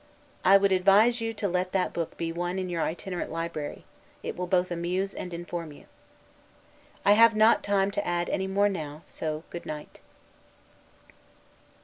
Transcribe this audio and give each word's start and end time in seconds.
I 0.43 0.57
would 0.57 0.71
advise 0.71 1.21
you 1.21 1.31
to 1.35 1.47
let 1.47 1.73
that 1.73 1.93
book 1.93 2.17
be 2.17 2.31
one 2.31 2.57
in 2.57 2.69
your 2.69 2.81
itinerant 2.81 3.31
library; 3.31 3.85
it 4.23 4.35
will 4.35 4.47
both 4.47 4.71
amuse 4.71 5.13
and 5.13 5.31
inform 5.31 5.71
you. 5.73 5.85
I 7.05 7.11
have 7.11 7.35
not 7.35 7.61
time 7.61 7.91
to 7.91 8.07
add 8.07 8.27
any 8.27 8.47
more 8.47 8.67
now; 8.67 9.03
so 9.05 9.43
good 9.51 9.67
night. 9.67 9.99